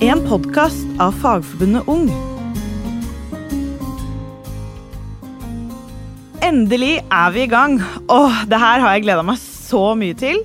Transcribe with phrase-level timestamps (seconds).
[0.00, 2.06] En podkast av Fagforbundet Ung.
[6.40, 7.76] Endelig er vi i gang.
[8.08, 10.40] Åh, det her har jeg gleda meg så mye til.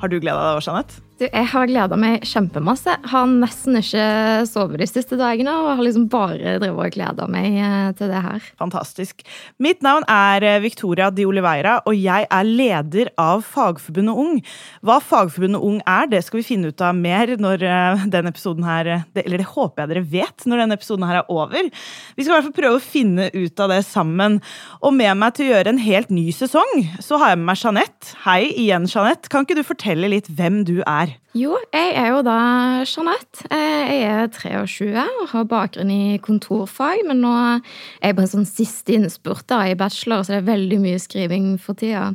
[0.00, 1.03] Har du gleda deg, Jeanette?
[1.14, 2.96] Du, jeg har gleda meg kjempemasse.
[3.06, 4.04] Har nesten ikke
[4.50, 8.22] sovet de siste dagene og har liksom bare drevet og gleda meg eh, til det
[8.24, 8.48] her.
[8.58, 9.22] Fantastisk.
[9.62, 14.40] Mitt navn er eh, Victoria Di Oliveira, og jeg er leder av Fagforbundet Ung.
[14.82, 18.64] Hva Fagforbundet Ung er, det skal vi finne ut av mer når denne den episoden
[18.64, 18.88] her
[19.20, 21.70] Eller det håper jeg dere vet når denne episoden her er over.
[22.16, 24.40] Vi skal i hvert fall prøve å finne ut av det sammen.
[24.82, 26.74] Og med meg til å gjøre en helt ny sesong,
[27.04, 28.14] så har jeg med meg Jeanette.
[28.24, 29.30] Hei igjen, Jeanette.
[29.30, 31.03] Kan ikke du fortelle litt hvem du er?
[31.36, 32.38] Jo, jeg er jo da
[32.86, 33.46] Jeanette.
[33.50, 37.62] Eh, jeg er 23 og har bakgrunn i kontorfag, men nå er
[38.10, 41.48] jeg på en sånn siste innspurt da, i bachelor, så det er veldig mye skriving
[41.62, 42.12] for tida.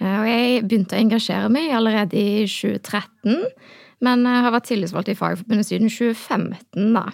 [0.00, 3.42] Eh, og jeg begynte å engasjere meg allerede i 2013,
[4.04, 7.08] men har vært tillitsvalgt i Fagforbundet siden 2015, da.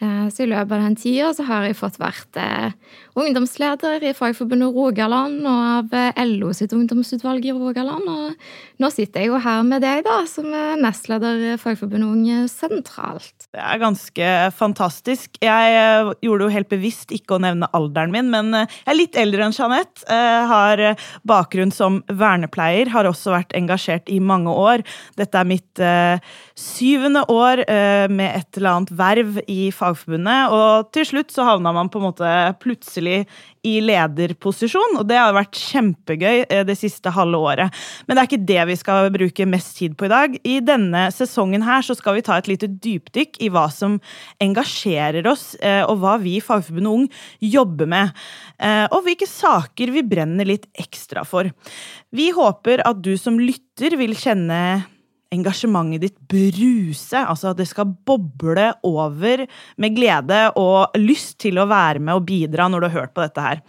[0.00, 2.72] Eh, så i løpet av den tida så har jeg fått vært eh,
[3.20, 8.08] ungdomsleder i Fagforbundet Rogaland og av eh, LO sitt ungdomsutvalg i Rogaland.
[8.08, 12.48] Og nå sitter jeg jo her med deg, da, som er nestleder i Fagforbundet Unge
[12.48, 13.39] sentralt.
[13.50, 15.34] Det er ganske fantastisk.
[15.42, 19.48] Jeg gjorde jo helt bevisst ikke å nevne alderen min, men jeg er litt eldre
[19.48, 20.04] enn Jeanette.
[20.06, 20.82] Har
[21.26, 24.84] bakgrunn som vernepleier, har også vært engasjert i mange år.
[25.18, 25.82] Dette er mitt
[26.54, 27.64] syvende år
[28.14, 30.54] med et eller annet verv i Fagforbundet.
[30.54, 32.30] Og til slutt så havna man på en måte
[32.62, 33.24] plutselig
[33.66, 37.80] i lederposisjon, og det har vært kjempegøy eh, det siste halve året.
[38.06, 40.36] Men det er ikke det vi skal bruke mest tid på i dag.
[40.48, 43.98] I denne sesongen her så skal vi ta et lite dypdykk i hva som
[44.42, 47.04] engasjerer oss, eh, og hva vi i Fagforbundet Ung
[47.44, 48.14] jobber med.
[48.58, 51.50] Eh, og hvilke saker vi brenner litt ekstra for.
[52.16, 54.60] Vi håper at du som lytter vil kjenne
[55.34, 57.20] engasjementet ditt bruse.
[57.20, 59.46] Altså at det skal boble over
[59.80, 63.24] med glede og lyst til å være med og bidra når du har hørt på
[63.24, 63.64] dette her.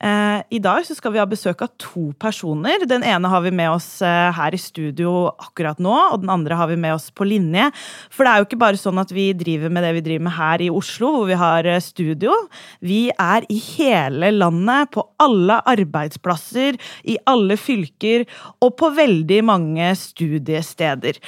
[0.00, 2.86] Eh, I dag så skal vi ha besøk av to personer.
[2.88, 6.56] Den ene har vi med oss eh, her i studio akkurat nå, og den andre
[6.56, 7.66] har vi med oss på linje.
[8.08, 10.36] For det er jo ikke bare sånn at vi driver med det vi driver med
[10.38, 12.32] her i Oslo, hvor vi har eh, studio.
[12.80, 18.24] Vi er i hele landet, på alle arbeidsplasser, i alle fylker
[18.64, 21.18] og på veldig mange studiesteder.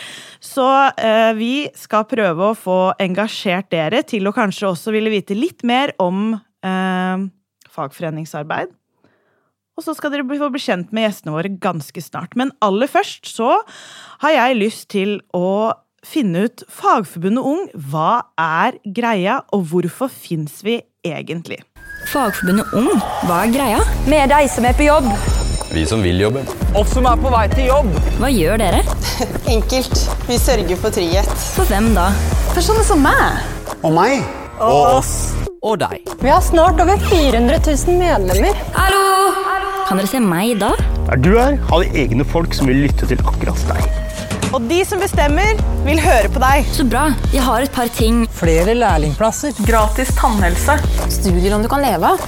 [0.41, 0.65] Så
[1.37, 5.93] vi skal prøve å få engasjert dere til å kanskje også ville vite litt mer
[6.03, 6.33] om
[7.73, 8.73] fagforeningsarbeid.
[9.73, 12.37] Og så skal dere få bli kjent med gjestene våre ganske snart.
[12.37, 13.55] Men aller først så
[14.25, 15.73] har jeg lyst til å
[16.07, 17.69] finne ut Fagforbundet Ung.
[17.73, 21.63] Hva er greia, og hvorfor fins vi egentlig?
[22.11, 22.91] Fagforbundet Ung,
[23.29, 23.81] hva er greia?
[24.11, 25.09] Med de som er på jobb.
[25.73, 26.43] Vi som vil jobbe.
[26.77, 27.89] Oss som er på vei til jobb.
[28.21, 28.83] Hva gjør dere?
[29.55, 30.05] Enkelt.
[30.29, 31.33] Vi sørger for trygghet.
[31.57, 32.11] For hvem da?
[32.53, 33.41] For sånne som meg.
[33.81, 34.42] Og meg.
[34.61, 35.13] Og oss
[35.63, 36.03] og deg.
[36.21, 38.57] Vi har snart over 400 000 medlemmer.
[38.75, 39.03] Hallo!
[39.89, 40.73] Kan dere se meg da?
[41.09, 43.87] Der du er, har vi egne folk som vil lytte til akkurat deg.
[44.53, 46.67] Og de som bestemmer, vil høre på deg.
[46.77, 47.07] Så bra.
[47.33, 48.27] Jeg har et par ting.
[48.37, 49.57] Flere lærlingplasser.
[49.65, 50.77] Gratis tannhelse.
[51.09, 52.27] Studielån du kan leve av.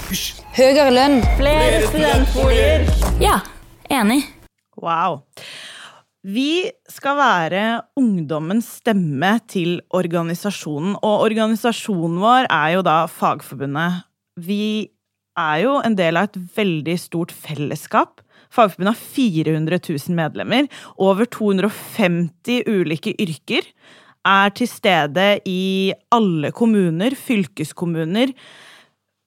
[0.56, 1.20] Høyere lønn.
[1.36, 2.88] Flere studentboliger.
[3.20, 3.40] Ja,
[3.92, 4.22] enig.
[4.80, 5.20] Wow.
[6.24, 7.62] Vi skal være
[8.00, 14.06] ungdommens stemme til organisasjonen, og organisasjonen vår er jo da Fagforbundet.
[14.40, 14.88] Vi
[15.36, 18.22] er jo en del av et veldig stort fellesskap.
[18.48, 20.70] Fagforbundet har 400 000 medlemmer.
[20.96, 23.68] Over 250 ulike yrker
[24.24, 28.32] er til stede i alle kommuner, fylkeskommuner,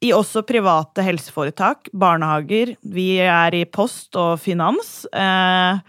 [0.01, 2.73] i også private helseforetak, barnehager.
[2.81, 5.05] Vi er i post og finans.
[5.13, 5.79] Eh,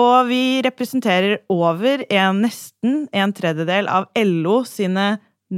[0.00, 5.12] og vi representerer over en, nesten en tredjedel av LO sine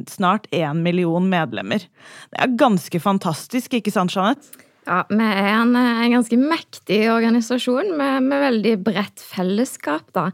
[0.09, 1.85] snart én million medlemmer.
[2.33, 4.65] Det er ganske fantastisk, ikke sant, Jeanette?
[4.89, 10.31] Ja, vi er en, en ganske mektig organisasjon med, med, veldig bredt fellesskap, da.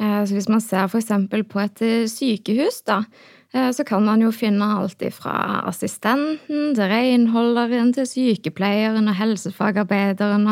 [0.00, 1.10] Eh, så hvis man ser f.eks.
[1.28, 7.90] på et sykehus, da, Eh, så kan man jo finne alt fra assistenten til renholderen
[7.96, 10.46] til sykepleieren og helsefagarbeideren.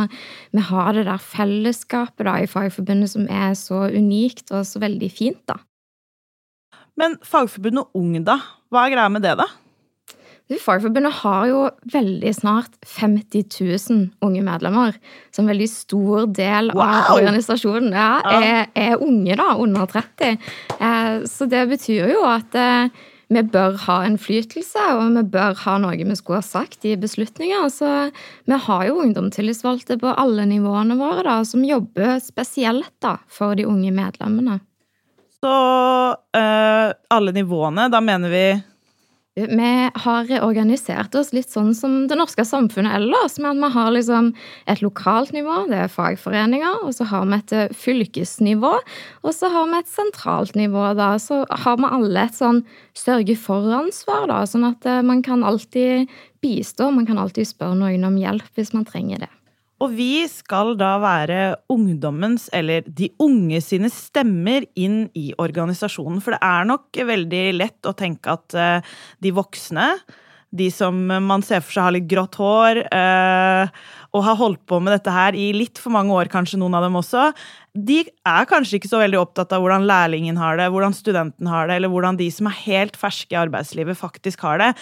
[0.50, 5.10] Vi har det der fellesskapet da, i Fagforbundet som er så unikt og så veldig
[5.14, 5.60] fint, da.
[6.98, 8.40] Men Fagforbundet Ung, da?
[8.72, 9.46] Hva er greia med det, da?
[10.56, 11.58] Fagforbundet har jo
[11.92, 13.42] veldig snart 50
[13.90, 14.96] 000 unge medlemmer.
[15.28, 16.86] Så en veldig stor del wow.
[16.86, 20.38] av organisasjonen ja, er, er, unge, da, under 30.
[20.80, 22.88] Eh, så det betyr jo at eh,
[23.28, 27.68] vi bør ha innflytelse, og vi bør ha noe vi skulle ha sagt i beslutninger.
[27.68, 27.90] Så
[28.48, 33.68] vi har jo ungdomstillitsvalgte på alle nivåene våre da, som jobber spesielt da, for de
[33.68, 34.62] unge medlemmene.
[35.44, 35.52] Så
[36.16, 38.46] øh, alle nivåene, da mener vi
[39.46, 43.38] Vi har organisert oss litt sånn som det norske samfunnet ellers.
[43.38, 44.34] med at Vi har liksom
[44.66, 46.82] et lokalt nivå, det er fagforeninger.
[46.84, 48.74] Og så har vi et eh, fylkesnivå.
[49.22, 50.94] Og så har vi et sentralt nivå.
[50.96, 52.64] da, Så har vi alle et sånn
[52.94, 54.26] sørge-for-ansvar.
[54.26, 56.08] da, Sånn at eh, man kan alltid
[56.42, 56.90] bistå.
[56.90, 59.37] Man kan alltid spørre noen om hjelp hvis man trenger det.
[59.78, 66.22] Og vi skal da være ungdommens, eller de unge sine stemmer inn i organisasjonen.
[66.24, 69.92] For det er nok veldig lett å tenke at eh, de voksne,
[70.48, 73.70] de som man ser for seg har litt grått hår, eh,
[74.16, 76.86] og har holdt på med dette her i litt for mange år, kanskje noen av
[76.86, 77.28] dem også,
[77.76, 81.68] de er kanskje ikke så veldig opptatt av hvordan lærlingen har det, hvordan studenten har
[81.68, 84.72] det, eller hvordan de som er helt ferske i arbeidslivet, faktisk har det.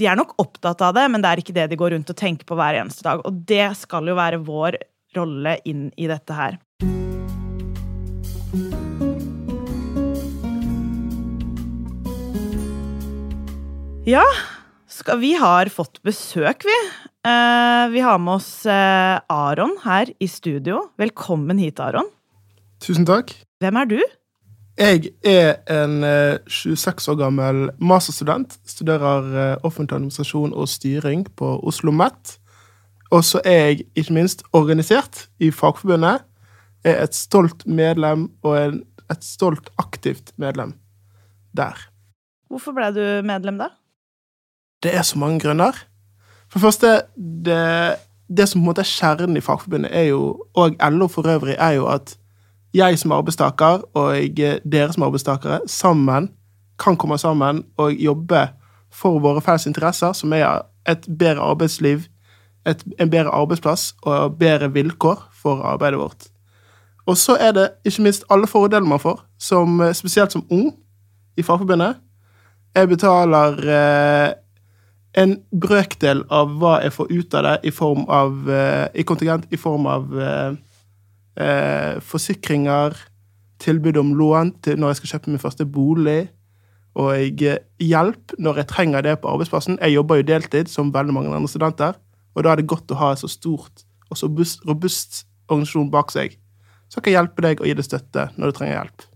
[0.00, 2.16] De er nok opptatt av det, men det er ikke det de går rundt og
[2.16, 3.20] tenker på hver eneste dag.
[3.28, 4.78] Og det skal jo være vår
[5.12, 6.56] rolle inn i dette her.
[14.08, 14.24] Ja,
[14.88, 16.78] skal, vi har fått besøk, vi.
[17.28, 20.86] Eh, vi har med oss eh, Aron her i studio.
[20.96, 22.08] Velkommen hit, Aron.
[22.80, 23.36] Tusen takk.
[23.60, 24.00] Hvem er du?
[24.80, 28.54] Jeg er en eh, 26 år gammel masterstudent.
[28.64, 32.38] Studerer eh, offentlig administrasjon og styring på Oslo OsloMet.
[33.12, 36.24] Og så er jeg ikke minst organisert i Fagforbundet.
[36.84, 38.78] Er et stolt medlem og en,
[39.12, 40.72] et stolt aktivt medlem
[41.52, 41.76] der.
[42.48, 43.68] Hvorfor ble du medlem da?
[44.80, 45.76] Det er så mange grunner.
[46.48, 46.94] For det første,
[47.44, 47.60] det,
[48.32, 51.58] det som på en måte er kjernen i Fagforbundet, er jo, og LO for øvrig,
[51.58, 52.16] er jo at
[52.74, 56.30] jeg som arbeidstaker og dere som arbeidstakere sammen
[56.80, 58.48] kan komme sammen og jobbe
[58.90, 62.06] for våre felles interesser, som er et bedre arbeidsliv,
[62.66, 66.28] et, en bedre arbeidsplass og bedre vilkår for arbeidet vårt.
[67.06, 70.70] Og så er det ikke minst alle fordeler man får, som, spesielt som ung
[71.36, 71.96] i Fagforbundet.
[72.74, 74.32] Jeg betaler eh,
[75.18, 79.48] en brøkdel av hva jeg får ut av det i form av eh, i kontingent
[79.50, 80.52] i form av eh,
[81.36, 82.96] eh, forsikringer,
[83.60, 86.30] tilbud om lån til når jeg skal kjøpe min første bolig,
[86.98, 87.42] og
[87.78, 89.78] hjelp når jeg trenger det på arbeidsplassen.
[89.78, 91.98] Jeg jobber jo deltid, som veldig mange andre studenter,
[92.34, 95.90] og da er det godt å ha en så stort og så robust, robust organisasjon
[95.92, 96.34] bak seg
[96.90, 99.06] som kan hjelpe deg og gi deg støtte når du trenger hjelp.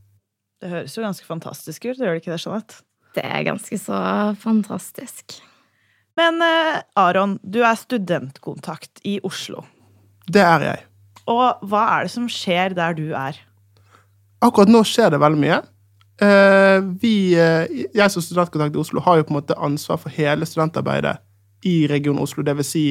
[0.63, 2.81] Det høres jo ganske fantastisk ut, gjør det ikke det, Jeanette?
[3.15, 3.99] Det er ganske så
[4.43, 5.37] fantastisk.
[6.19, 9.65] Men eh, Aron, du er studentkontakt i Oslo.
[10.31, 10.85] Det er jeg.
[11.31, 13.39] Og hva er det som skjer der du er?
[14.45, 15.61] Akkurat nå skjer det veldig mye.
[16.23, 20.15] Eh, vi, eh, jeg som studentkontakt i Oslo har jo på en måte ansvar for
[20.15, 21.17] hele studentarbeidet
[21.65, 22.43] i Region Oslo.
[22.43, 22.87] Det vil si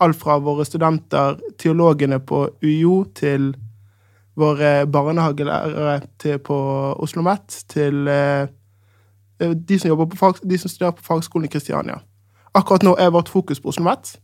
[0.00, 3.54] alt fra våre studenter, teologene på UiO, til
[4.36, 6.58] våre barnehagelærere på
[6.98, 8.04] Oslo OsloMet, til
[9.68, 12.00] de som, på, de som studerer på fagskolen i Kristiania.
[12.54, 14.16] Akkurat nå er vårt fokus på Oslo OsloMet.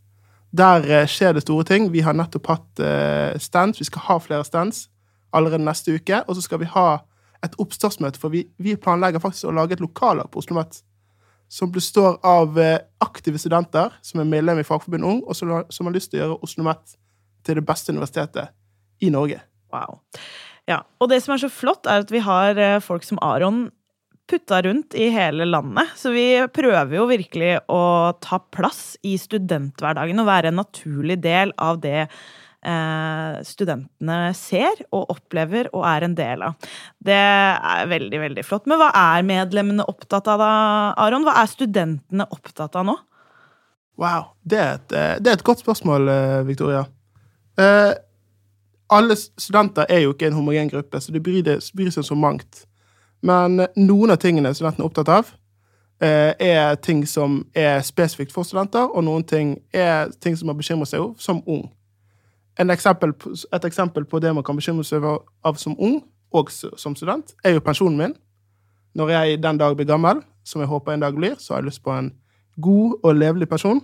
[0.56, 1.90] Der eh, skjer det store ting.
[1.92, 3.80] Vi har nettopp hatt eh, stands.
[3.80, 4.86] Vi skal ha flere stands
[5.36, 6.22] allerede neste uke.
[6.26, 6.88] Og så skal vi ha
[7.44, 10.80] et oppstartsmøte, for vi, vi planlegger faktisk å lage et lokallag på Oslo OsloMet.
[11.52, 15.94] Som består av eh, aktive studenter som er medlem i Fagforbundet Ung, og som har
[15.94, 16.98] lyst til å gjøre Oslo OsloMet
[17.46, 18.54] til det beste universitetet
[19.00, 19.40] i Norge.
[19.72, 20.00] Wow.
[20.68, 23.68] Ja, Og det som er så flott, er at vi har folk som Aron
[24.28, 25.94] putta rundt i hele landet.
[25.96, 27.82] Så vi prøver jo virkelig å
[28.22, 35.14] ta plass i studenthverdagen og være en naturlig del av det eh, studentene ser og
[35.14, 36.70] opplever og er en del av.
[36.98, 38.68] Det er veldig, veldig flott.
[38.70, 40.52] Men hva er medlemmene opptatt av da,
[41.06, 41.26] Aron?
[41.26, 42.98] Hva er studentene opptatt av nå?
[43.98, 44.32] Wow.
[44.46, 46.86] Det er et, eh, det er et godt spørsmål, eh, Victoria.
[47.58, 47.94] Eh,
[48.90, 51.42] alle studenter er jo ikke en homogen gruppe, så de bryr,
[51.76, 52.64] bryr seg så mangt.
[53.22, 55.32] Men noen av tingene studentene er opptatt av,
[56.00, 60.56] eh, er ting som er spesifikt for studenter, og noen ting er ting som man
[60.56, 61.70] bekymrer seg over som ung.
[62.58, 63.12] Eksempel,
[63.52, 67.54] et eksempel på det man kan bekymre seg av som ung, og som student, er
[67.54, 68.16] jo pensjonen min.
[68.94, 71.70] Når jeg den dag blir gammel, som jeg håper en dag blir, så har jeg
[71.70, 72.12] lyst på en
[72.60, 73.80] god og levelig pensjon.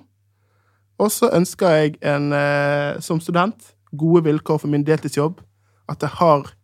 [0.98, 5.40] Og så ønsker jeg en, eh, som student gode vilkår for min deltidsjobb.
[5.88, 6.54] At jeg har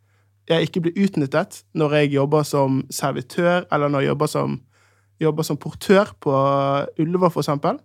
[0.51, 4.61] jeg ikke blir utnyttet når jeg jobber som servitør, eller når jeg jobber som,
[5.21, 6.35] jobber som portør på
[7.01, 7.81] Ullevål, eksempel.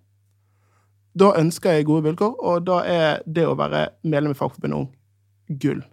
[1.16, 4.94] Da ønsker jeg gode vilkår, og da er det å være medlem i Fagforbundet Ung
[5.50, 5.84] gull.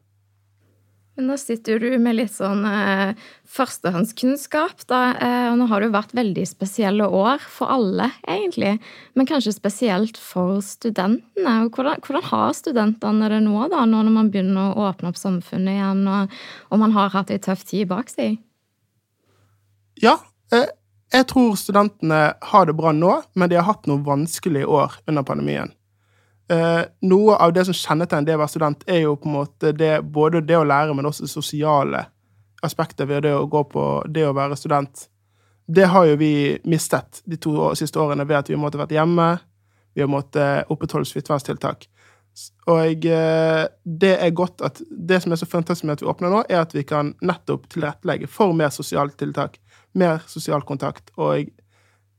[1.16, 3.12] Men nå sitter du med litt sånn eh,
[3.52, 5.00] førstehåndskunnskap, da.
[5.20, 8.78] Eh, og nå har det jo vært veldig spesielle år for alle, egentlig.
[9.12, 11.56] Men kanskje spesielt for studentene.
[11.68, 15.76] Hvordan, hvordan har studentene det nå, da, nå når man begynner å åpne opp samfunnet
[15.76, 16.38] igjen, og,
[16.72, 18.40] og man har hatt ei tøff tid bak seg?
[20.00, 20.16] Ja,
[20.56, 20.70] eh,
[21.12, 25.28] jeg tror studentene har det bra nå, men de har hatt noen vanskelige år under
[25.28, 25.76] pandemien.
[26.52, 29.72] Eh, noe av det som kjennetegner det å være student, er jo på en måte
[29.76, 32.04] det, både det å lære, men også det sosiale
[32.66, 35.06] aspektet ved det å gå på det å være student.
[35.66, 38.82] Det har jo vi mistet de to år, siste årene ved at vi har måttet
[38.82, 39.30] vært hjemme,
[39.94, 41.88] vi har måttet opprettholde smitteverntiltak.
[42.72, 46.32] Og eh, det er godt at det som er så fantastisk med at vi åpner
[46.32, 49.58] nå, er at vi kan nettopp tilrettelegge for mer sosiale tiltak,
[49.96, 51.48] mer sosial kontakt, og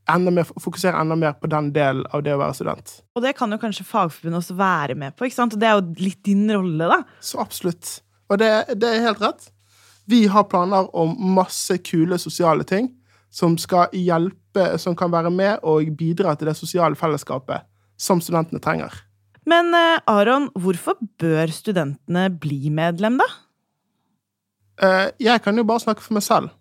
[0.09, 2.95] enda mer, fokusere enda mer på den delen av det å være student.
[3.15, 5.55] Og det kan jo kanskje Fagforbundet også være med på, ikke sant?
[5.55, 6.99] Og det er jo litt din rolle, da.
[7.23, 7.99] Så absolutt.
[8.31, 9.49] Og det, det er helt rett.
[10.09, 12.91] Vi har planer om masse kule sosiale ting
[13.33, 17.65] som skal hjelpe, som kan være med og bidra til det sosiale fellesskapet
[17.97, 18.93] som studentene trenger.
[19.49, 23.27] Men eh, Aron, hvorfor bør studentene bli medlem, da?
[24.83, 26.53] Eh, jeg kan jo bare snakke for meg selv.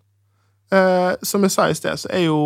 [0.73, 2.39] Eh, som jeg sa i sted, så er jo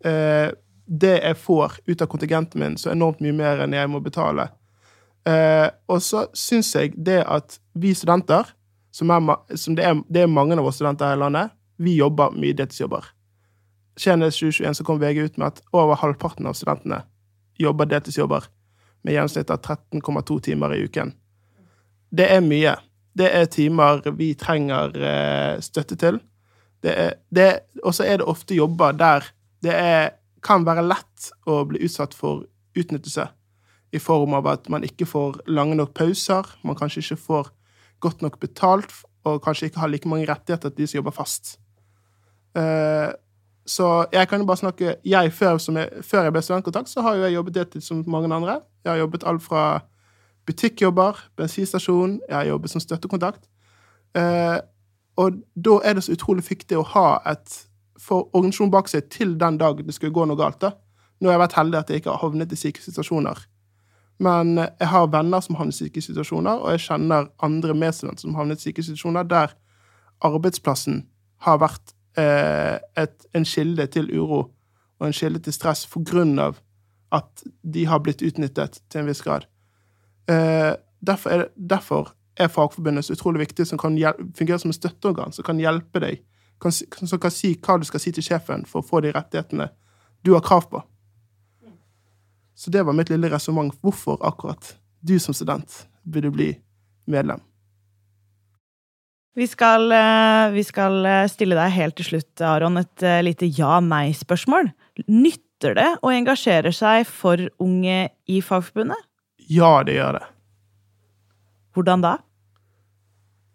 [0.00, 4.44] det jeg får ut av kontingenten min, så enormt mye mer enn jeg må betale.
[5.88, 8.52] Og så syns jeg det at vi studenter,
[8.94, 11.96] som, er, som det, er, det er mange av oss studenter her i landet, vi
[11.96, 13.08] jobber mye deltidsjobber.
[13.96, 17.02] Senest 2021 så kom VG ut med at over halvparten av studentene
[17.60, 18.48] jobber deltidsjobber
[19.06, 21.12] med gjennomsnitt av 13,2 timer i uken.
[22.10, 22.74] Det er mye.
[23.16, 26.20] Det er timer vi trenger eh, støtte til.
[26.86, 29.24] Og så er det ofte jobber der
[29.64, 32.44] det er, kan være lett å bli utsatt for
[32.76, 33.26] utnyttelse.
[33.94, 37.52] I form av at man ikke får lange nok pauser, man kanskje ikke får
[38.04, 38.92] godt nok betalt,
[39.26, 41.56] og kanskje ikke har like mange rettigheter til de som jobber fast.
[42.56, 43.10] Uh,
[43.66, 47.16] så jeg kan jo bare snakke jeg, før, jeg, før jeg ble studentkontakt, så har
[47.16, 48.60] jo jeg jobbet deltid som mange andre.
[48.84, 49.64] Jeg har jobbet alt fra
[50.46, 53.48] butikkjobber, bensinstasjon, jeg har jobbet som støttekontakt.
[54.14, 54.62] Uh,
[55.16, 57.62] og da er det så utrolig viktig å ha et
[58.02, 60.60] for organisasjonen bak seg til den dag det skulle gå noe galt.
[60.60, 60.72] da.
[61.20, 63.44] Nå har jeg vært heldig at jeg ikke har havnet i syke situasjoner.
[64.20, 68.36] Men jeg har venner som havnet i syke situasjoner, og jeg kjenner andre medstudenter som
[68.36, 69.52] havnet i syke situasjoner der
[70.24, 71.02] arbeidsplassen
[71.44, 74.38] har vært Eh, et, en kilde til uro
[74.96, 76.62] og en kilde til stress for grunn av
[77.12, 79.44] at de har blitt utnyttet til en viss grad.
[80.32, 80.72] Eh,
[81.04, 83.98] derfor, er, derfor er Fagforbundet så utrolig viktig, som kan
[84.38, 86.24] fungere som et støtteorgan, som kan hjelpe deg,
[86.60, 89.68] kan, som kan si hva du skal si til sjefen for å få de rettighetene
[90.24, 90.82] du har krav på.
[92.56, 93.74] Så det var mitt lille resonnement.
[93.84, 96.54] Hvorfor akkurat du som student burde bli
[97.06, 97.42] medlem?
[99.36, 103.44] Vi skal, eh, vi skal, eh, stille deg helt til slutt, Aron, et eh, lite
[103.44, 104.72] ja-nei-spørsmål.
[105.12, 108.96] Nytter det å engasjere seg for unge i Fagforbundet?
[109.36, 110.24] Ja, det gjør det.
[111.76, 112.16] Hvordan da?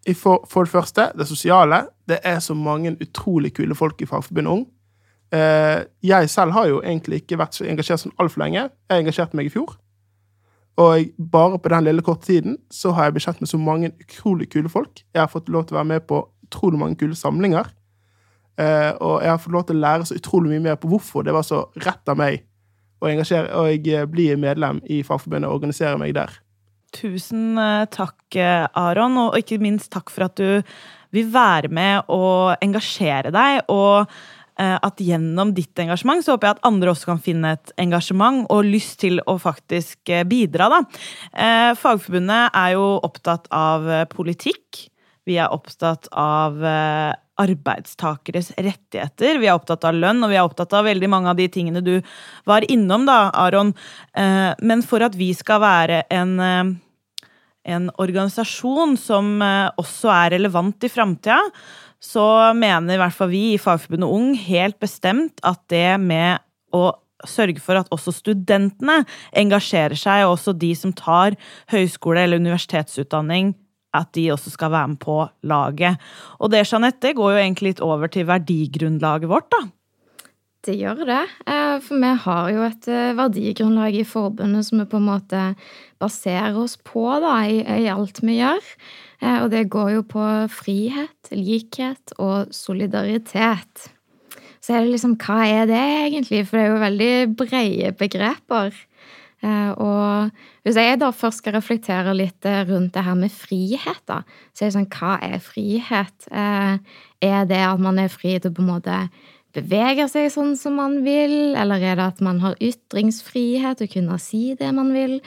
[0.02, 1.84] For, for, det første, det sosiale.
[2.08, 4.64] Det er så mange utrolig kule folk i Fagforbundet Ung.
[6.02, 8.66] Jeg selv har jo egentlig ikke vært så engasjert sånn altfor lenge.
[8.90, 9.76] Jeg engasjerte meg i fjor.
[10.80, 13.92] Og bare på den lille korte tiden så har jeg blitt kjent med så mange
[14.00, 15.04] utrolig kule folk.
[15.14, 17.68] Jeg har fått lov til å være med på utrolig mange kule samlinger.
[18.60, 21.24] Eh, og jeg har fått lov til å lære så utrolig mye mer på hvorfor
[21.24, 22.42] det var så rett av meg
[23.02, 26.30] å og eh, bli medlem i Fagforbundet og organisere meg der.
[26.92, 30.60] Tusen eh, takk, eh, Aron, og ikke minst takk for at du
[31.12, 33.64] vil være med og engasjere deg.
[33.72, 34.12] og
[34.60, 38.42] Eh, at gjennom ditt engasjement så håper jeg at andre også kan finne et engasjement
[38.52, 40.66] og lyst til å faktisk bidra.
[40.68, 40.80] Da.
[41.80, 44.82] Fagforbundet er jo opptatt av politikk.
[45.24, 46.60] Vi er opptatt av
[47.40, 49.40] arbeidstakeres rettigheter.
[49.40, 51.82] Vi er opptatt av lønn, og vi er opptatt av veldig mange av de tingene
[51.84, 51.94] du
[52.48, 53.72] var innom, da, Aron.
[54.60, 56.34] Men for at vi skal være en,
[57.64, 61.40] en organisasjon som også er relevant i framtida,
[62.02, 62.24] så
[62.58, 66.42] mener i hvert fall vi i Fagforbundet Ung helt bestemt at det med
[66.74, 66.90] å
[67.28, 69.02] sørge for at også studentene
[69.38, 71.36] engasjerer seg, og også de som tar
[71.70, 73.54] høyskole- eller universitetsutdanning,
[73.96, 75.18] at de også skal være med på
[75.48, 76.00] laget.
[76.40, 79.62] Og det, Jeanette, går jo egentlig litt over til verdigrunnlaget vårt, da.
[80.62, 81.22] Det gjør det.
[81.50, 85.40] Eh, for vi har jo et eh, verdigrunnlag i forbundet som vi på en måte
[86.02, 88.68] baserer oss på da, i, i alt vi gjør.
[89.18, 93.90] Eh, og det går jo på frihet, likhet og solidaritet.
[94.62, 96.44] Så er det liksom Hva er det egentlig?
[96.46, 98.78] For det er jo veldig brede begreper.
[99.42, 100.30] Eh, og
[100.62, 104.22] hvis jeg da først skal reflektere litt eh, rundt det her med frihet, da,
[104.54, 106.28] så er det sånn Hva er frihet?
[106.32, 108.98] Er det at man er fri til å på en måte
[109.52, 114.16] bevege seg sånn som man vil, eller er det at man har ytringsfrihet og kunne
[114.22, 115.18] si det man vil?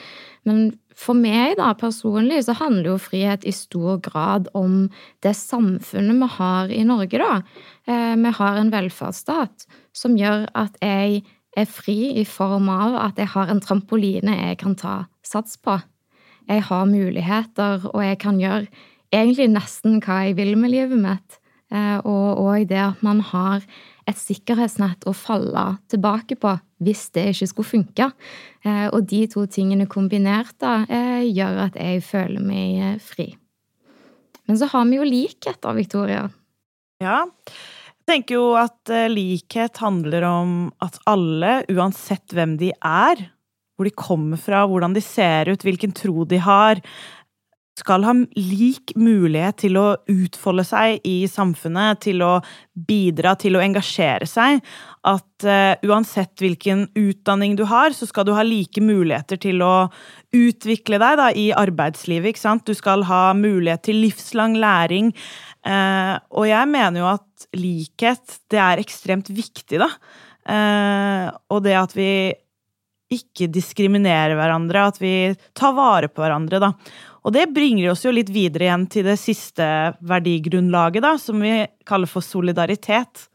[0.48, 4.86] Men for meg da, personlig så handler jo frihet i stor grad om
[5.26, 7.42] det samfunnet vi har i Norge, da.
[7.86, 11.26] Eh, vi har en velferdsstat som gjør at jeg
[11.56, 14.96] er fri i form av at jeg har en trampoline jeg kan ta
[15.26, 15.80] sats på.
[16.50, 18.68] Jeg har muligheter, og jeg kan gjøre
[19.16, 21.40] egentlig nesten hva jeg vil med livet mitt.
[21.74, 23.64] Eh, og, òg det at man har
[24.06, 26.52] et sikkerhetsnett å falle tilbake på
[26.86, 28.10] hvis det ikke skulle funke.
[28.66, 33.32] Eh, og de to tingene kombinert da, eh, gjør at jeg føler meg fri.
[34.46, 36.28] Men så har vi jo likhet, da, Victoria.
[37.02, 37.26] Ja.
[38.06, 40.50] Jeg tenker jo at likhet handler om
[40.86, 43.24] at alle, uansett hvem de er,
[43.74, 46.84] hvor de kommer fra, hvordan de ser ut, hvilken tro de har,
[47.76, 52.38] skal ha lik mulighet til å utfolde seg i samfunnet, til å
[52.88, 54.62] bidra, til å engasjere seg.
[55.06, 59.90] At uh, uansett hvilken utdanning du har, så skal du ha like muligheter til å
[60.36, 62.40] utvikle deg da, i arbeidslivet.
[62.64, 65.12] Du skal ha mulighet til livslang læring.
[65.66, 69.90] Uh, og jeg mener jo at likhet, det er ekstremt viktig, da.
[70.46, 72.10] Eh, og det at vi
[73.16, 75.16] ikke diskriminerer hverandre, at vi
[75.58, 76.72] tar vare på hverandre, da.
[77.26, 79.66] Og det bringer oss jo litt videre igjen til det siste
[80.06, 83.28] verdigrunnlaget, da, som vi kaller for solidaritet.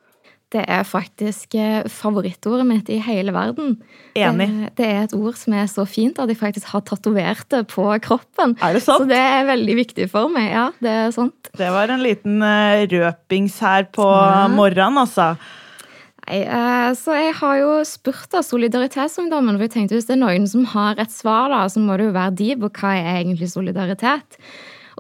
[0.51, 3.77] Det er faktisk eh, favorittordet mitt i hele verden.
[4.19, 4.49] Enig.
[4.51, 7.63] Det, det, er et ord som er så fint at jeg faktisk har tatovert det
[7.71, 8.57] på kroppen.
[8.59, 9.05] Er det sant?
[9.05, 10.51] Så det er veldig viktig for meg.
[10.51, 11.53] Ja, det er sant.
[11.55, 14.49] Det var en liten uh, røpings her på ja.
[14.51, 15.37] morgenen, altså.
[16.31, 20.23] Nei, eh, så jeg har jo spurt av Solidaritetsungdommen, for jeg tenkte hvis det er
[20.25, 23.23] noen som har et svar, da, så må det jo være de på hva er
[23.23, 24.39] egentlig solidaritet.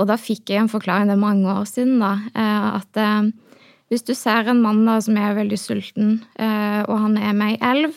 [0.00, 3.30] Og da fikk jeg en forklaring, det er mange år siden, da, eh, at eh,
[3.90, 7.72] hvis du ser en mann da, som er veldig sulten, og han er med ei
[7.72, 7.96] elv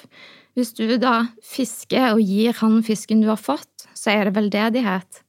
[0.57, 5.23] Hvis du da fisker og gir han fisken du har fått, så er det veldedighet.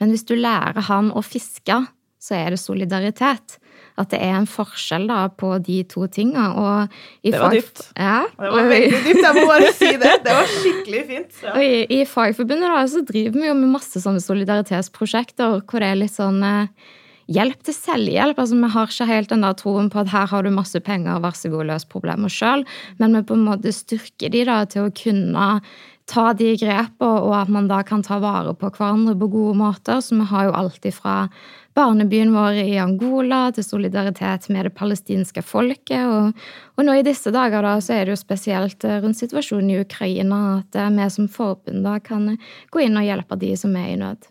[0.00, 1.76] Men hvis du lærer han å fiske,
[2.20, 3.58] så er det solidaritet
[4.00, 6.46] at det er en forskjell da på de to tinga.
[7.22, 7.82] det var dypt.
[7.96, 8.22] Ja.
[8.38, 10.14] Det var veldig dypt, jeg må bare si det.
[10.24, 11.42] Det var skikkelig fint.
[11.42, 11.54] Ja.
[11.54, 15.90] Og i, i Fagforbundet da, så driver vi jo med masse sånne solidaritetsprosjekter hvor det
[15.90, 16.88] er litt sånn eh,
[17.30, 18.38] hjelp til selvhjelp.
[18.38, 21.20] Altså, Vi har ikke helt den der troen på at her har du masse penger,
[21.22, 22.66] vær så god, løs problemer sjøl.
[22.98, 25.60] Men vi på en måte styrker de da til å kunne
[26.10, 30.00] ta de grepene, og at man da kan ta vare på hverandre på gode måter.
[30.02, 31.28] Så vi har jo alltid fra
[31.78, 36.02] barnebyen vår i Angola til solidaritet med det palestinske folket.
[36.02, 36.34] Og,
[36.74, 40.40] og, nå i disse dager da, så er det jo spesielt rundt situasjonen i Ukraina
[40.58, 42.34] at vi som forbund da kan
[42.74, 44.30] gå inn og hjelpe de som er i nød.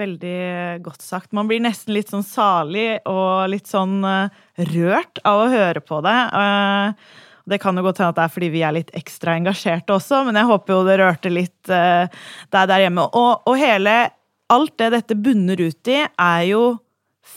[0.00, 0.38] Veldig
[0.84, 1.34] godt sagt.
[1.36, 4.32] Man blir nesten litt sånn salig og litt sånn uh,
[4.72, 6.16] rørt av å høre på det.
[6.32, 9.92] Uh, det kan jo godt hende at det er fordi vi er litt ekstra engasjerte
[9.96, 13.08] også, men jeg håper jo det rørte litt deg der hjemme.
[13.18, 13.96] Og, og hele
[14.54, 16.62] alt det dette bunner ut i, er jo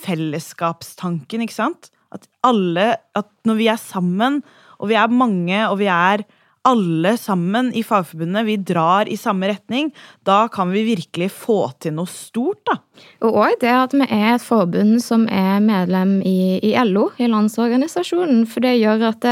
[0.06, 1.90] fellesskapstanken, ikke sant?
[2.14, 4.44] At alle At når vi er sammen,
[4.78, 6.26] og vi er mange, og vi er
[6.66, 9.92] alle sammen i Fagforbundet, vi drar i samme retning,
[10.26, 12.80] da kan vi virkelig få til noe stort, da.
[13.26, 17.28] Og òg det at vi er et forbund som er medlem i, i, LO, i
[17.30, 18.46] Landsorganisasjonen.
[18.50, 19.28] For det gjør at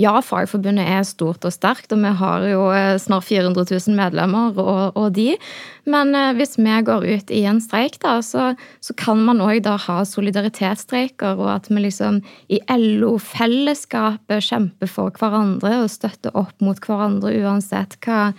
[0.00, 4.58] ja, Fagforbundet er stort og sterkt, og vi har jo eh, snart 400 000 medlemmer
[4.60, 5.32] og, og de.
[5.88, 8.52] Men eh, hvis vi går ut i en streik, da, så,
[8.84, 12.20] så kan man òg da ha solidaritetsstreiker, og at vi liksom
[12.52, 18.34] i LO-fellesskapet kjemper for hverandre og støtter opp mot hverandre uansett hva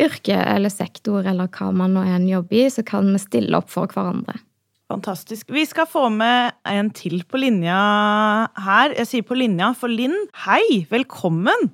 [0.00, 3.70] yrke eller sektor eller hva man nå enn jobber i, så kan vi stille opp
[3.72, 4.38] for hverandre.
[4.92, 5.48] Fantastisk.
[5.50, 7.78] Vi skal få med en til på linja
[8.60, 8.92] her.
[8.98, 10.84] Jeg sier på linja, for Linn, hei!
[10.90, 11.70] Velkommen!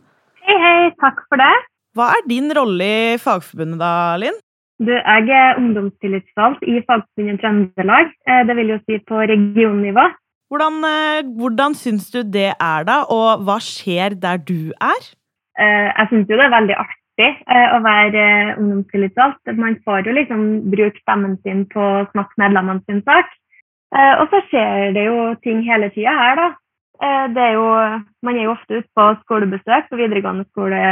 [0.46, 0.90] Hei, hei.
[1.02, 1.54] Takk for det.
[1.98, 3.90] Hva er din rolle i Fagforbundet da,
[4.22, 4.38] Linn?
[4.78, 8.12] Du, jeg er ungdomstillitsvalgt i Fagforbundet Trøndelag.
[8.30, 10.06] Eh, det vil jo si på regionnivå.
[10.48, 13.02] Hvordan, eh, hvordan syns du det er, da?
[13.10, 15.10] Og hva skjer der du er?
[15.58, 18.24] Eh, jeg syns jo det er veldig artig å være
[18.60, 19.50] ungdomstillitsvalgt.
[19.58, 23.32] Man får jo liksom bruke stemmen sin på å snakke medlemmene sin sak.
[23.90, 26.46] Og så skjer det jo ting hele tida her, da.
[27.34, 27.66] Det er jo,
[28.22, 30.84] man er jo ofte ute på skolebesøk på videregående skole,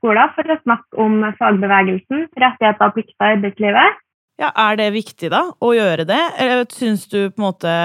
[0.00, 4.02] skoler for å snakke om fagbevegelsen, rettigheter og plikter i arbeidslivet.
[4.42, 7.78] Ja, Er det viktig da, å gjøre det, eller syns du på en måte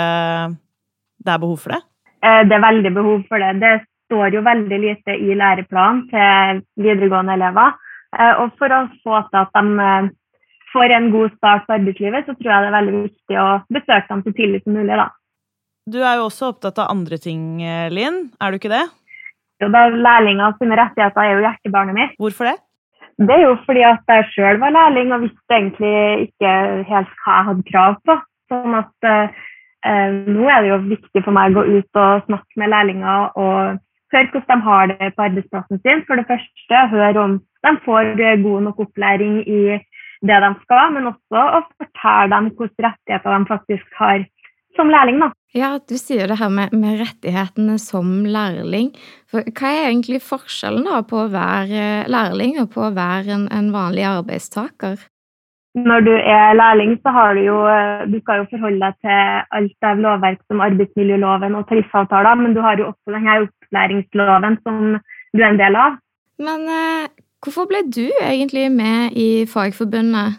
[1.24, 1.82] det er behov for det?
[2.24, 3.54] Eh, det er veldig behov for det.
[3.62, 3.72] Det
[4.08, 7.76] står jo veldig lite i læreplanen til videregående elever.
[8.18, 10.12] Eh, og for å få til at de
[10.74, 14.10] får en god start på arbeidslivet, så tror jeg det er veldig viktig å besøke
[14.10, 14.98] dem så tidlig som mulig.
[14.98, 15.08] da.
[15.94, 18.32] Du er jo også opptatt av andre ting, eh, Linn.
[18.42, 18.86] Er du ikke det?
[19.62, 22.16] Jo, da Lærlinger sine rettigheter er jo hjertebarnet mitt.
[22.18, 22.58] Hvorfor det?
[23.22, 26.54] Det er jo fordi at jeg sjøl var lærling og visste egentlig ikke
[26.90, 28.16] helt hva jeg hadde krav på.
[28.50, 32.62] Sånn at eh, nå er det jo viktig for meg å gå ut og snakke
[32.62, 33.78] med lærlinger og
[34.14, 36.04] høre hvordan de har det på arbeidsplassen sin.
[36.08, 39.62] For det første hør om de får god nok opplæring i
[40.24, 44.24] det de skal, men også å fortelle dem hvilke rettigheter de faktisk har
[44.78, 45.20] som lærling.
[45.22, 45.30] da.
[45.54, 48.94] Ja, Du sier det her med, med, rettighetene som lærling.
[49.30, 53.48] For hva er egentlig forskjellen da på å være lærling og på å være en,
[53.54, 54.98] en vanlig arbeidstaker?
[55.74, 57.58] Når du er lærling, så har du jo
[58.12, 62.62] Du skal jo forholde deg til alt av lovverk som arbeidsmiljøloven og tariffavtaler, men du
[62.62, 65.00] har jo også denne opplæringsloven som
[65.34, 65.98] du er en del av.
[66.38, 67.10] Men eh,
[67.42, 70.38] hvorfor ble du egentlig med i Fagforbundet?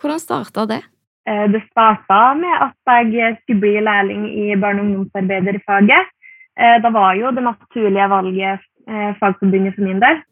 [0.00, 0.82] Hvordan starta det?
[1.28, 6.10] Eh, det starta med at jeg skulle bli lærling i barne- og ungdomsarbeiderfaget.
[6.58, 10.22] Eh, da var jo det naturlige valget eh, Fagforbundet for min del.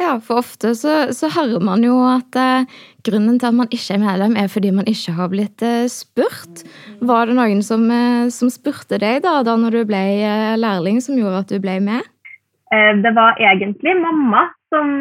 [0.00, 2.64] Ja, for ofte så, så hører man jo at eh,
[3.06, 6.64] grunnen til at man ikke er medlem, er fordi man ikke har blitt eh, spurt.
[7.00, 10.02] Var det noen som, eh, som spurte deg da, da når du ble
[10.58, 12.08] lærling, som gjorde at du ble med?
[12.72, 14.94] Det var egentlig mamma som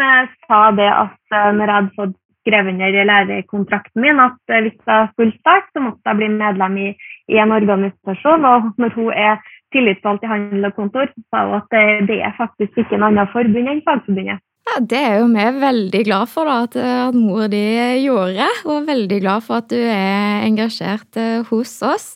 [0.44, 5.10] sa det at når jeg hadde fått skrevet under lærerkontrakten min at eh, hvis jeg
[5.14, 6.90] skulle starte, så måtte jeg bli medlem i,
[7.34, 8.46] i, en organisasjon.
[8.52, 9.36] Og når hun er
[9.74, 13.08] tillitsvalgt i handel og kontor, så sa hun at det, det er faktisk ikke en
[13.10, 14.42] annen forbund enn Fagforbundet.
[14.70, 17.64] Ja, Det er jo vi veldig glad for da, at, at mor di
[18.04, 22.14] gjorde, og veldig glad for at du er engasjert eh, hos oss.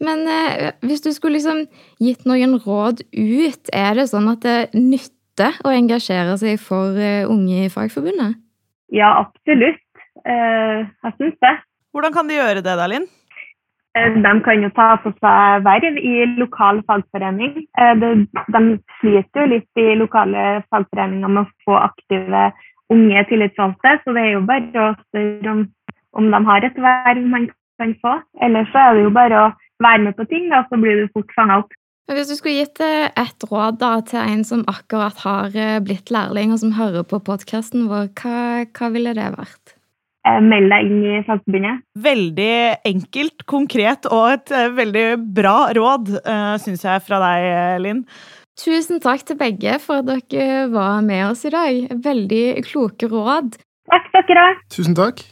[0.00, 1.66] Men eh, hvis du skulle liksom
[2.00, 7.28] gitt noen råd ut, er det sånn at det nytter å engasjere seg for uh,
[7.28, 8.38] unge i Fagforbundet?
[8.92, 9.82] Ja, absolutt.
[10.24, 11.54] Eh, jeg syns det.
[11.94, 13.06] Hvordan kan de gjøre det, da, Linn?
[13.98, 17.56] Eh, de kan jo ta på seg verv i lokal fagforening.
[17.80, 18.62] Eh, de
[19.00, 22.50] sliter jo litt i lokale fagforeninger med å få aktive
[22.90, 27.50] unge tillitsvalgte, så det er jo bare å spørre om, de har et verv man
[27.80, 28.16] kan få.
[28.42, 29.50] Ellers så er det jo bare å
[29.82, 31.74] være med på ting, da, så blir du fort fanga opp.
[32.10, 36.54] Hvis du skulle gitt et råd da, til en som akkurat har eh, blitt lærling,
[36.54, 39.76] og som hører på podkasten vår, hva, hva, ville det vært?
[40.30, 41.84] Eh, meld deg inn i Fagforbundet.
[42.04, 42.56] Veldig
[42.90, 47.48] enkelt, konkret og et uh, veldig bra råd, uh, syns jeg, fra deg,
[47.84, 48.04] Linn.
[48.60, 51.94] Tusen takk til begge for at dere var med oss i dag.
[52.04, 53.56] Veldig kloke råd.
[53.90, 54.50] Takk, dere.
[54.70, 55.24] Tusen takk.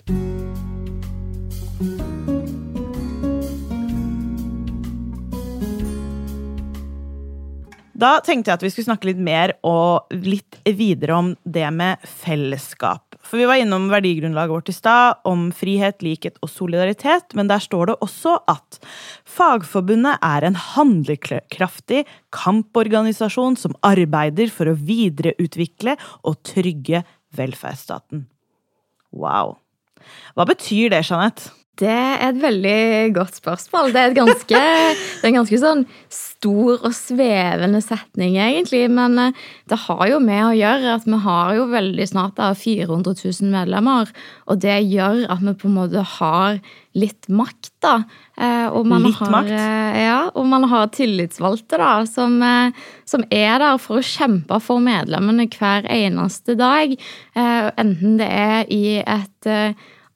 [7.98, 12.06] Da tenkte jeg at vi skulle snakke litt mer og litt videre om det med
[12.06, 13.07] fellesskap.
[13.28, 17.60] For vi var innom verdigrunnlaget vårt i stad, om frihet, likhet og solidaritet, men der
[17.60, 18.80] står det også at
[19.28, 27.04] Fagforbundet er en handlekraftig kamporganisasjon som arbeider for å videreutvikle og trygge
[27.36, 28.24] velferdsstaten.
[29.12, 29.58] Wow.
[30.36, 31.52] Hva betyr det, Jeanette?
[31.78, 33.92] Det er et veldig godt spørsmål.
[33.94, 38.84] Det er, ganske, det er en ganske sånn stor og svevende setning, egentlig.
[38.90, 42.50] Men eh, det har jo med å gjøre at vi har jo veldig snart da
[42.58, 44.10] 400 000 medlemmer.
[44.50, 46.58] Og det gjør at vi på en måte har
[46.98, 47.92] litt makt, da.
[48.34, 49.52] Eh, og man litt har, makt?
[49.54, 52.40] Eh, ja, og man har tillitsvalgte, da, som,
[53.06, 56.98] som, er der for å kjempe for medlemmene hver eneste dag.
[57.38, 59.52] Enten det er i et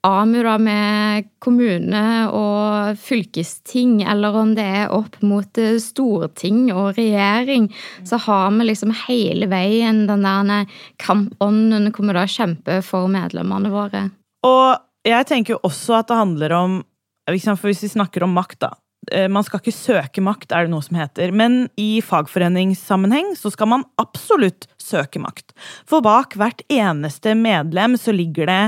[0.02, 2.02] AMU da med kommune
[2.34, 7.68] og fylkesting, eller om det er opp mot eh, storting og regjering,
[8.08, 10.66] så har vi liksom hele veien den der
[11.02, 14.08] kampånden hvor vi da kjemper for medlemmene våre.
[14.42, 16.80] Og jeg tenker jo også at det handler om
[17.22, 18.72] for Hvis vi snakker om makt, da.
[19.10, 21.30] Eh, man skal ikke søke makt, er det noe som heter.
[21.30, 25.54] Men i fagforeningssammenheng så skal man absolutt søke makt.
[25.86, 28.62] For bak hvert eneste medlem så ligger det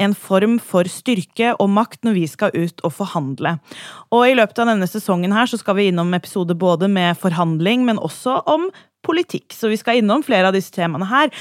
[0.00, 3.56] en form for styrke og makt når vi skal ut og forhandle.
[4.14, 7.84] Og I løpet av denne sesongen her så skal vi innom episode både med forhandling,
[7.88, 8.70] men også om
[9.04, 11.32] politikk, så vi skal innom flere av disse temaene her.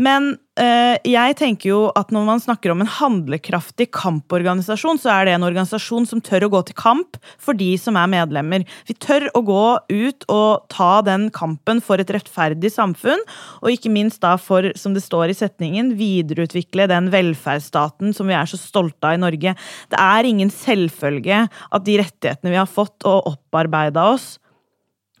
[0.00, 5.26] Men øh, jeg tenker jo at når man snakker om en handlekraftig kamporganisasjon, så er
[5.26, 8.64] det en organisasjon som tør å gå til kamp for de som er medlemmer.
[8.88, 13.24] Vi tør å gå ut og ta den kampen for et rettferdig samfunn,
[13.60, 18.38] og ikke minst da for, som det står i setningen, videreutvikle den velferdsstaten som vi
[18.38, 19.56] er så stolte av i Norge.
[19.90, 24.38] Det er ingen selvfølge at de rettighetene vi har fått og opparbeida oss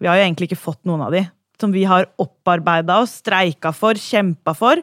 [0.00, 1.26] Vi har jo egentlig ikke fått noen av de
[1.62, 4.82] som vi har opparbeida oss, streika for, kjempa for,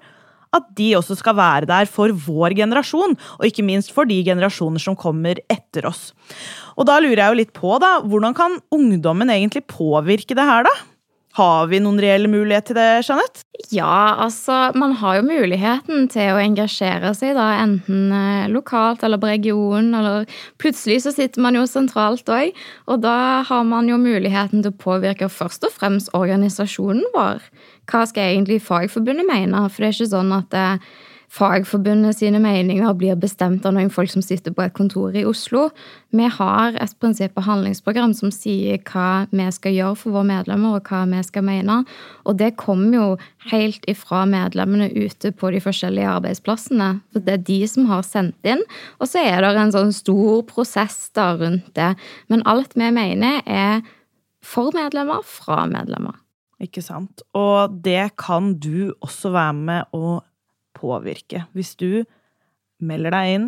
[0.56, 4.82] at de også skal være der for vår generasjon, og ikke minst for de generasjoner
[4.82, 6.12] som kommer etter oss.
[6.78, 10.68] Og da lurer jeg jo litt på, da, hvordan kan ungdommen egentlig påvirke det her,
[10.68, 10.76] da?
[11.38, 13.44] Har vi noen reell mulighet til det, Jeanette?
[13.74, 19.22] Ja, altså man har jo muligheten til å engasjere seg, da, enten eh, lokalt eller
[19.22, 20.26] på regionen, eller
[20.62, 22.58] plutselig så sitter man jo sentralt òg.
[22.90, 27.46] Og da har man jo muligheten til å påvirke først og fremst organisasjonen vår.
[27.92, 29.68] Hva skal egentlig Fagforbundet mene?
[29.70, 30.68] For det er ikke sånn at det,
[31.28, 35.66] Fagforbundet sine meninger blir bestemt av noen folk som sitter på et kontor i Oslo.
[36.16, 40.78] Vi har et prinsipp og handlingsprogram som sier hva vi skal gjøre for våre medlemmer,
[40.78, 41.82] og hva vi skal mene.
[42.24, 43.08] Og det kommer jo
[43.52, 46.94] helt ifra medlemmene ute på de forskjellige arbeidsplassene.
[47.12, 48.64] For det er de som har sendt inn.
[49.04, 51.92] Og så er det en sånn stor prosess da rundt det.
[52.32, 53.84] Men alt vi mener, er
[54.48, 56.16] for medlemmer, fra medlemmer.
[56.64, 57.22] Ikke sant.
[57.38, 60.18] Og det kan du også være med å
[60.78, 61.46] påvirke.
[61.58, 62.06] Hvis du
[62.84, 63.48] melder deg inn,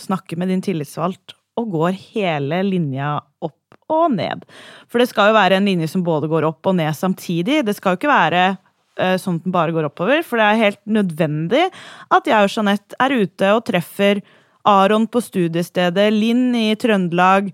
[0.00, 3.60] snakker med din tillitsvalgt og går hele linja opp
[3.92, 4.44] og ned.
[4.90, 7.62] For det skal jo være en linje som både går opp og ned samtidig.
[7.66, 10.62] Det skal jo ikke være uh, sånn at den bare går oppover, for det er
[10.62, 11.66] helt nødvendig
[12.14, 14.22] at jeg og Jeanette er ute og treffer
[14.64, 17.50] Aron på studiestedet, Linn i Trøndelag,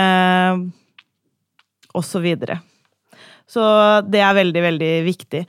[0.00, 0.62] eh,
[1.92, 2.56] og så videre.
[3.44, 3.60] Så
[4.08, 5.42] det er veldig, veldig viktig.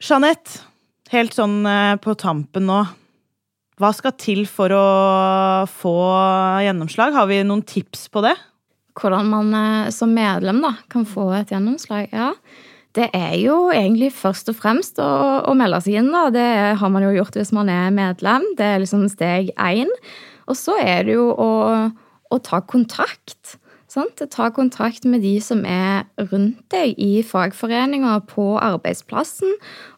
[0.00, 0.62] Jeanette,
[1.12, 2.82] helt sånn eh, på tampen nå.
[3.78, 4.86] Hva skal til for å
[5.70, 5.96] få
[6.64, 7.14] gjennomslag?
[7.14, 8.34] Har vi noen tips på det?
[8.98, 12.10] Hvordan man eh, som medlem da, kan få et gjennomslag?
[12.10, 12.32] Ja,
[12.98, 15.08] det er jo egentlig først og fremst å,
[15.46, 16.10] å melde seg inn.
[16.14, 16.26] da.
[16.34, 16.48] Det
[16.80, 18.46] har man jo gjort hvis man er medlem.
[18.58, 19.92] Det er liksom steg én.
[20.48, 21.50] Og så er det jo å,
[22.32, 23.58] å ta kontakt.
[23.88, 24.20] Sant?
[24.20, 29.54] Ta kontakt med de som er rundt deg i fagforeninger på arbeidsplassen,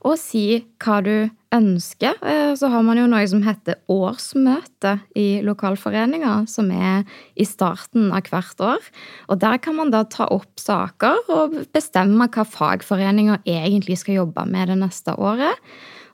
[0.06, 1.14] og si hva du
[1.50, 2.14] ønsker.
[2.22, 7.02] Eh, så har man jo noe som heter årsmøte i lokalforeninger, som er
[7.34, 8.90] i starten av hvert år.
[9.26, 14.46] Og der kan man da ta opp saker og bestemme hva fagforeninger egentlig skal jobbe
[14.46, 15.58] med det neste året.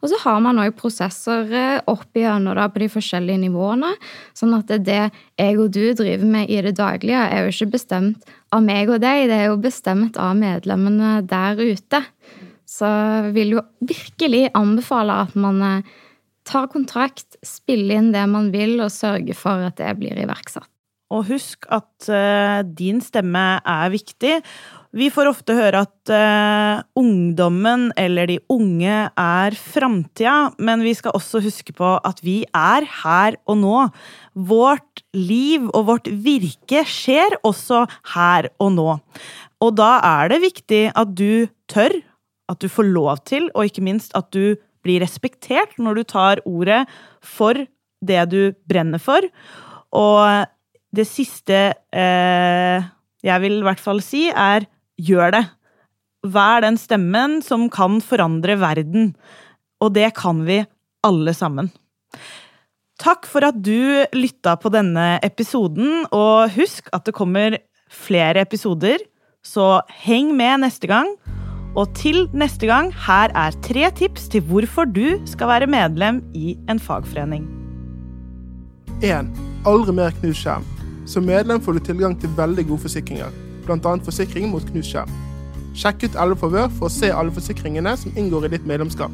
[0.02, 3.92] Og så har man òg prosesser eh, opp igjennom på de forskjellige nivåene.
[4.36, 8.34] Sånn at det jeg og du driver med i det daglige, er jo ikke bestemt
[8.54, 12.02] av meg og deg, det er jo bestemt av medlemmene der ute.
[12.66, 15.92] Så jeg vil jo virkelig anbefale at man eh,
[16.46, 20.70] tar kontrakt, spiller inn det man vil, og sørger for at det blir iverksatt.
[21.14, 24.40] Og husk at uh, din stemme er viktig.
[24.96, 31.14] Vi får ofte høre at uh, ungdommen eller de unge er framtida, men vi skal
[31.14, 33.76] også huske på at vi er her og nå.
[34.34, 37.84] Vårt liv og vårt virke skjer også
[38.16, 38.88] her og nå.
[39.62, 41.94] Og da er det viktig at du tør,
[42.50, 46.42] at du får lov til, og ikke minst at du blir respektert når du tar
[46.46, 46.84] ordet
[47.22, 47.58] for
[48.06, 49.24] det du brenner for.
[49.96, 50.46] Og
[50.96, 51.58] det siste
[51.92, 52.86] eh,
[53.26, 55.44] jeg vil i hvert fall si, er gjør det.
[56.26, 59.12] Vær den stemmen som kan forandre verden.
[59.82, 60.62] Og det kan vi
[61.06, 61.70] alle sammen.
[63.02, 67.58] Takk for at du lytta på denne episoden, og husk at det kommer
[67.92, 69.02] flere episoder,
[69.44, 71.12] så heng med neste gang.
[71.76, 76.56] Og til neste gang, her er tre tips til hvorfor du skal være medlem i
[76.72, 77.44] en fagforening.
[79.04, 79.28] 1.
[79.68, 80.64] Aldri mer knust skjerm.
[81.06, 83.34] Som medlem får du tilgang til veldig gode forsikringer
[83.66, 83.98] bl.a.
[84.04, 85.12] forsikring mot knust skjerm.
[85.76, 89.12] Sjekk ut alle Favør for å se alle forsikringene som inngår i ditt medlemskap.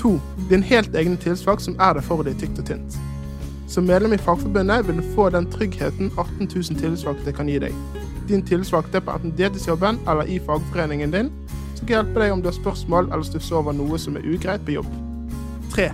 [0.00, 0.14] 2.
[0.48, 2.96] Din helt egne tilsvak som er der for deg tykt og tynt.
[3.70, 7.76] Som medlem i Fagforbundet vil du få den tryggheten 18 000 tillitsvalgte kan gi deg.
[8.30, 11.30] Din tillitsvalgte på enten deltidsjobben eller i fagforeningen din
[11.76, 14.64] som kan hjelpe deg om du har spørsmål eller stusser over noe som er ugreit
[14.66, 14.88] på jobb.
[15.74, 15.90] 3.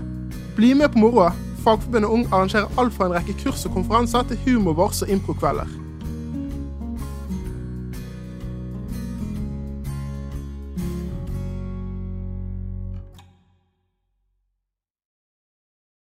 [0.57, 1.33] Bli med på moroa.
[1.67, 5.86] Fagforbundet Ung arrangerer alt fra en rekke kurs og konferanser til humorvars og improkvelder.